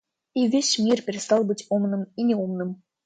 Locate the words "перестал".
1.03-1.43